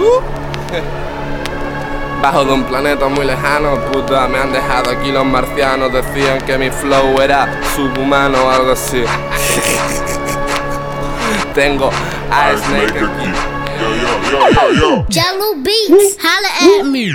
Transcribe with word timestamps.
Uh. 0.00 0.20
Bajo 2.22 2.44
de 2.44 2.52
un 2.52 2.64
planeta 2.64 3.08
muy 3.08 3.24
lejano, 3.26 3.76
puta, 3.92 4.26
me 4.26 4.38
han 4.38 4.52
dejado 4.52 4.90
aquí 4.90 5.12
los 5.12 5.24
marcianos. 5.24 5.92
Decían 5.92 6.40
que 6.40 6.58
mi 6.58 6.70
flow 6.70 7.20
era 7.20 7.60
subhumano 7.74 8.42
o 8.44 8.50
algo 8.50 8.72
así. 8.72 9.04
Tengo 11.54 11.90
a 12.30 12.52
Snake 12.56 12.98
aquí. 12.98 13.32
Yo, 13.78 13.94
yo, 13.94 14.08
yo, 14.30 14.48
yo, 14.50 14.70
yo. 14.72 15.04
Jello 15.10 15.54
Beats, 15.56 16.16
holla 16.18 16.50
at 16.80 16.84
me. 16.84 17.12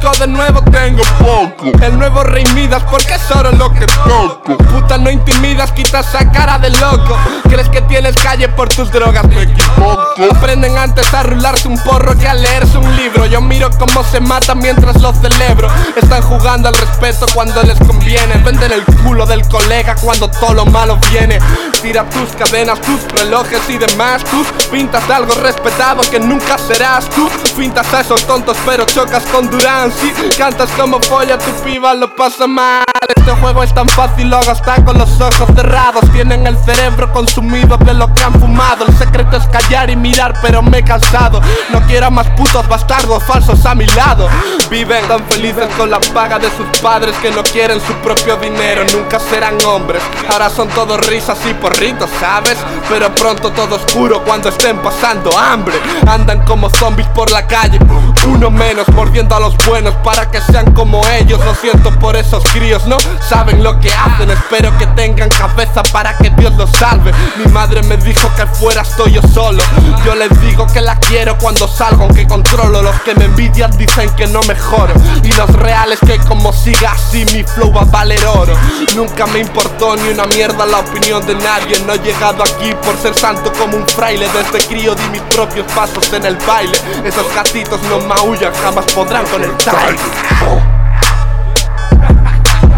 De 0.00 0.26
nuevo 0.26 0.62
tengo 0.62 1.02
poco. 1.18 1.66
El 1.82 1.98
nuevo 1.98 2.22
rey 2.24 2.44
Midas, 2.54 2.82
porque 2.90 3.14
es 3.14 3.30
oro 3.30 3.52
lo 3.52 3.70
que 3.70 3.86
toco. 3.86 4.56
Puta, 4.56 4.96
no 4.96 5.10
intimidas, 5.10 5.72
quitas 5.72 6.08
esa 6.08 6.30
cara 6.30 6.58
de 6.58 6.70
loco. 6.70 7.16
¿Crees 7.48 7.68
que 7.68 7.82
tienes 7.82 8.14
calle 8.16 8.48
por 8.48 8.68
tus 8.68 8.90
drogas? 8.90 9.26
Me 9.28 9.42
equivoco. 9.42 10.24
Aprenden 10.34 10.76
antes 10.76 11.12
a 11.14 11.22
rularse 11.22 11.68
un 11.68 11.78
porro 11.78 12.18
que 12.18 12.26
a 12.26 12.34
leerse 12.34 12.78
un 12.78 12.96
libro. 12.96 13.26
Yo 13.26 13.40
miro 13.40 13.70
cómo 13.78 14.02
se 14.04 14.20
matan 14.20 14.58
mientras 14.58 15.00
lo 15.00 15.12
celebro. 15.14 15.68
Están 15.94 16.22
jugando 16.22 16.68
al 16.68 16.74
respeto 16.74 17.26
cuando 17.34 17.62
les 17.62 17.78
conviene. 17.78 18.34
Venden 18.44 18.72
el 18.72 18.84
culo 19.02 19.26
del 19.26 19.46
colega 19.48 19.94
cuando 19.96 20.28
todo 20.28 20.54
lo 20.54 20.66
malo 20.66 20.98
viene. 21.10 21.38
Tira 21.82 22.04
tus 22.10 22.30
cadenas, 22.36 22.78
tus 22.82 23.02
relojes 23.12 23.62
y 23.68 23.78
demás. 23.78 24.22
Tú 24.24 24.44
pintas 24.70 25.08
algo 25.08 25.32
respetado 25.34 26.02
que 26.10 26.20
nunca 26.20 26.58
serás. 26.58 27.08
Tú 27.10 27.28
pintas 27.56 27.92
a 27.94 28.00
esos 28.02 28.26
tontos, 28.26 28.56
pero 28.66 28.84
chocas 28.84 29.24
con 29.26 29.50
Durán. 29.50 29.90
Si 29.92 30.12
cantas 30.36 30.68
como 30.72 31.00
polla, 31.00 31.38
tu 31.38 31.50
piba 31.64 31.94
lo 31.94 32.14
pasa 32.14 32.46
mal. 32.46 32.84
Este 33.16 33.32
juego 33.32 33.62
es 33.62 33.72
tan 33.72 33.88
fácil, 33.88 34.28
lo 34.28 34.38
hasta 34.38 34.84
con 34.84 34.98
los 34.98 35.20
ojos 35.20 35.48
cerrados. 35.54 36.04
Tienen 36.12 36.46
el 36.46 36.58
cerebro 36.58 37.10
consumido 37.12 37.78
de 37.78 37.94
lo 37.94 38.12
que 38.12 38.24
han 38.24 38.38
fumado. 38.38 38.84
El 38.86 38.96
secreto 38.98 39.38
es 39.38 39.46
callar 39.46 39.88
y 39.88 39.96
mirar, 39.96 40.38
pero 40.42 40.62
me 40.62 40.78
he 40.78 40.84
cansado. 40.84 41.40
No 41.70 41.80
quiero 41.86 42.10
más 42.10 42.26
putos 42.36 42.68
bastardos 42.68 43.22
falsos 43.24 43.64
a 43.64 43.74
mi 43.74 43.86
lado. 43.86 44.28
Viven 44.70 45.04
tan 45.08 45.24
felices 45.24 45.68
con 45.76 45.90
la 45.90 45.98
paga 45.98 46.38
de 46.38 46.48
sus 46.56 46.78
padres 46.80 47.16
que 47.16 47.32
no 47.32 47.42
quieren 47.42 47.80
su 47.80 47.92
propio 47.94 48.36
dinero. 48.36 48.84
Nunca 48.92 49.18
serán 49.18 49.58
hombres. 49.66 50.00
Ahora 50.30 50.48
son 50.48 50.68
todos 50.68 51.04
risas 51.08 51.38
y 51.50 51.54
porritos, 51.54 52.08
¿sabes? 52.20 52.56
Pero 52.88 53.12
pronto 53.16 53.50
todo 53.50 53.74
oscuro 53.74 54.22
cuando 54.22 54.48
estén 54.48 54.78
pasando 54.78 55.36
hambre. 55.36 55.74
Andan 56.06 56.44
como 56.44 56.70
zombies 56.70 57.08
por 57.08 57.32
la 57.32 57.48
calle. 57.48 57.80
Uno 58.28 58.50
menos 58.50 58.86
mordiendo 58.90 59.34
a 59.34 59.40
los 59.40 59.56
buenos 59.66 59.94
para 60.04 60.30
que 60.30 60.40
sean 60.40 60.72
como 60.72 61.02
ellos. 61.08 61.44
Lo 61.44 61.54
siento 61.56 61.90
por 61.98 62.14
esos 62.14 62.44
críos, 62.52 62.86
no 62.86 62.96
saben 63.28 63.64
lo 63.64 63.80
que 63.80 63.92
hacen. 63.92 64.30
Espero 64.30 64.76
que 64.78 64.86
tengan 64.88 65.30
cabeza 65.30 65.82
para 65.92 66.16
que 66.16 66.29
Dios 66.50 66.58
los 66.58 66.70
salve. 66.78 67.12
Mi 67.36 67.50
madre 67.52 67.82
me 67.82 67.96
dijo 67.96 68.32
que 68.34 68.46
fuera 68.46 68.82
estoy 68.82 69.12
yo 69.12 69.22
solo. 69.22 69.62
Yo 70.04 70.14
les 70.14 70.28
digo 70.40 70.66
que 70.66 70.80
la 70.80 70.96
quiero 70.96 71.36
cuando 71.38 71.68
salgo, 71.68 72.04
aunque 72.04 72.26
controlo. 72.26 72.82
Los 72.82 73.00
que 73.02 73.14
me 73.14 73.26
envidian 73.26 73.70
dicen 73.76 74.10
que 74.10 74.26
no 74.26 74.40
mejoro. 74.42 74.94
Y 75.22 75.32
los 75.32 75.50
reales 75.50 75.98
que 76.06 76.18
como 76.18 76.52
siga 76.52 76.92
así 76.92 77.24
mi 77.32 77.42
flow 77.42 77.72
va 77.72 77.82
a 77.82 77.84
valer 77.84 78.24
oro. 78.26 78.54
Nunca 78.94 79.26
me 79.26 79.40
importó 79.40 79.96
ni 79.96 80.08
una 80.08 80.24
mierda 80.24 80.66
la 80.66 80.78
opinión 80.78 81.26
de 81.26 81.34
nadie. 81.36 81.80
No 81.86 81.94
he 81.94 81.98
llegado 81.98 82.42
aquí 82.42 82.74
por 82.82 82.96
ser 82.96 83.14
santo 83.14 83.52
como 83.52 83.76
un 83.76 83.86
fraile. 83.88 84.28
Desde 84.32 84.66
crío 84.66 84.94
di 84.94 85.04
mis 85.10 85.22
propios 85.22 85.70
pasos 85.72 86.12
en 86.12 86.24
el 86.24 86.36
baile. 86.46 86.78
Esos 87.04 87.26
gatitos 87.34 87.80
no 87.82 88.00
maullan, 88.00 88.52
jamás 88.54 88.84
podrán 88.92 89.26
con 89.26 89.42
el 89.42 89.56
time. 89.56 89.98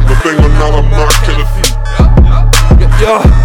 No 0.07 0.15
tengo 0.23 0.49
nada 0.49 0.83
más 0.83 1.19
que 1.21 1.33
decir. 1.33 1.77
Yo, 2.79 2.89
yo. 3.01 3.42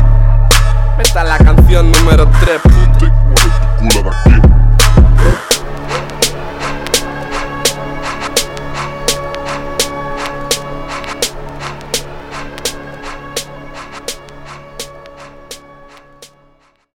Esta 0.99 1.21
es 1.21 1.27
la 1.27 1.37
canción 1.37 1.91
número 1.91 2.27
3, 2.39 2.59
puto 2.61 3.05
y 3.05 3.11